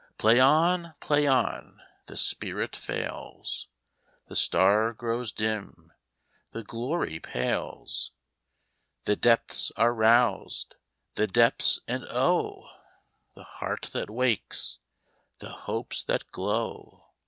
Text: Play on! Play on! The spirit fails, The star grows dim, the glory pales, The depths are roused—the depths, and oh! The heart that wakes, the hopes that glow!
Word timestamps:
Play 0.17 0.39
on! 0.39 0.95
Play 0.99 1.27
on! 1.27 1.79
The 2.07 2.17
spirit 2.17 2.75
fails, 2.75 3.67
The 4.29 4.35
star 4.35 4.93
grows 4.93 5.31
dim, 5.31 5.93
the 6.53 6.63
glory 6.63 7.19
pales, 7.19 8.11
The 9.05 9.15
depths 9.15 9.71
are 9.77 9.93
roused—the 9.93 11.27
depths, 11.27 11.81
and 11.87 12.03
oh! 12.09 12.67
The 13.35 13.43
heart 13.43 13.91
that 13.93 14.09
wakes, 14.09 14.79
the 15.37 15.49
hopes 15.69 16.03
that 16.05 16.31
glow! 16.31 17.05